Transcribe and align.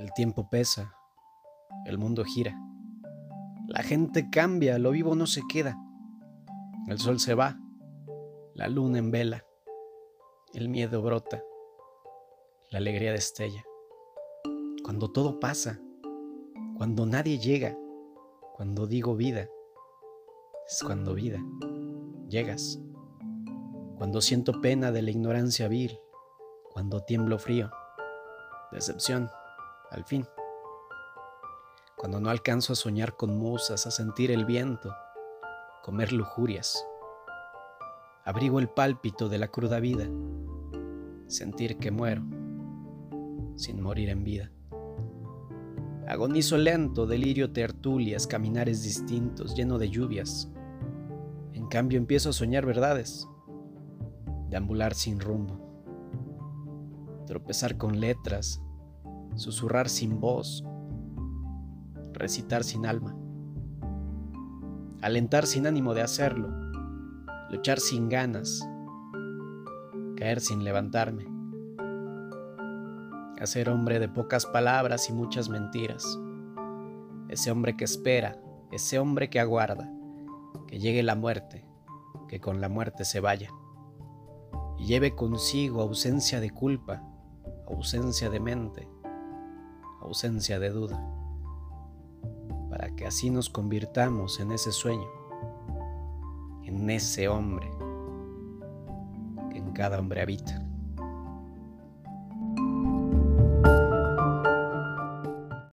El 0.00 0.14
tiempo 0.14 0.48
pesa, 0.48 0.94
el 1.84 1.98
mundo 1.98 2.24
gira. 2.24 2.58
La 3.68 3.82
gente 3.82 4.30
cambia, 4.30 4.78
lo 4.78 4.92
vivo 4.92 5.14
no 5.14 5.26
se 5.26 5.42
queda. 5.46 5.76
El 6.88 6.98
sol 6.98 7.20
se 7.20 7.34
va, 7.34 7.60
la 8.54 8.68
luna 8.68 8.96
en 8.96 9.10
vela, 9.10 9.44
el 10.54 10.70
miedo 10.70 11.02
brota, 11.02 11.44
la 12.70 12.78
alegría 12.78 13.12
destella. 13.12 13.62
Cuando 14.82 15.12
todo 15.12 15.38
pasa, 15.38 15.78
cuando 16.78 17.04
nadie 17.04 17.38
llega, 17.38 17.76
cuando 18.54 18.86
digo 18.86 19.16
vida, 19.16 19.50
es 20.66 20.82
cuando 20.82 21.12
vida 21.12 21.44
llegas. 22.26 22.80
Cuando 23.98 24.22
siento 24.22 24.62
pena 24.62 24.92
de 24.92 25.02
la 25.02 25.10
ignorancia 25.10 25.68
vil, 25.68 26.00
cuando 26.72 27.02
tiemblo 27.02 27.38
frío, 27.38 27.70
decepción, 28.72 29.28
al 29.90 30.04
fin. 30.04 30.26
Cuando 31.96 32.20
no 32.20 32.30
alcanzo 32.30 32.72
a 32.72 32.76
soñar 32.76 33.16
con 33.16 33.36
musas, 33.36 33.86
a 33.86 33.90
sentir 33.90 34.30
el 34.30 34.44
viento, 34.44 34.94
comer 35.82 36.12
lujurias. 36.12 36.86
Abrigo 38.24 38.58
el 38.58 38.68
pálpito 38.68 39.28
de 39.28 39.38
la 39.38 39.48
cruda 39.48 39.80
vida, 39.80 40.06
sentir 41.26 41.78
que 41.78 41.90
muero 41.90 42.22
sin 43.56 43.80
morir 43.82 44.08
en 44.08 44.24
vida. 44.24 44.50
Agonizo 46.08 46.56
lento, 46.56 47.06
delirio 47.06 47.52
tertulias, 47.52 48.26
caminares 48.26 48.82
distintos, 48.82 49.54
lleno 49.54 49.78
de 49.78 49.90
lluvias. 49.90 50.50
En 51.52 51.68
cambio 51.68 51.98
empiezo 51.98 52.30
a 52.30 52.32
soñar 52.32 52.66
verdades, 52.66 53.28
deambular 54.48 54.94
sin 54.94 55.20
rumbo, 55.20 55.60
tropezar 57.26 57.76
con 57.76 58.00
letras, 58.00 58.62
susurrar 59.36 59.88
sin 59.88 60.20
voz, 60.20 60.64
recitar 62.12 62.64
sin 62.64 62.86
alma, 62.86 63.16
alentar 65.02 65.46
sin 65.46 65.66
ánimo 65.66 65.94
de 65.94 66.02
hacerlo, 66.02 66.48
luchar 67.50 67.80
sin 67.80 68.08
ganas, 68.08 68.68
caer 70.16 70.40
sin 70.40 70.64
levantarme, 70.64 71.26
hacer 73.40 73.70
hombre 73.70 73.98
de 73.98 74.08
pocas 74.08 74.46
palabras 74.46 75.08
y 75.08 75.12
muchas 75.12 75.48
mentiras, 75.48 76.18
ese 77.28 77.50
hombre 77.50 77.76
que 77.76 77.84
espera, 77.84 78.38
ese 78.70 78.98
hombre 78.98 79.30
que 79.30 79.40
aguarda, 79.40 79.90
que 80.66 80.78
llegue 80.78 81.02
la 81.02 81.14
muerte, 81.14 81.64
que 82.28 82.40
con 82.40 82.60
la 82.60 82.68
muerte 82.68 83.04
se 83.04 83.20
vaya 83.20 83.50
y 84.80 84.86
lleve 84.86 85.14
consigo 85.14 85.82
ausencia 85.82 86.40
de 86.40 86.50
culpa, 86.50 87.02
ausencia 87.68 88.30
de 88.30 88.40
mente, 88.40 88.88
ausencia 90.00 90.58
de 90.58 90.70
duda, 90.70 90.98
para 92.70 92.94
que 92.94 93.06
así 93.06 93.30
nos 93.30 93.50
convirtamos 93.50 94.40
en 94.40 94.52
ese 94.52 94.72
sueño, 94.72 95.08
en 96.64 96.88
ese 96.90 97.28
hombre 97.28 97.70
que 99.50 99.58
en 99.58 99.72
cada 99.72 99.98
hombre 99.98 100.22
habita. 100.22 100.69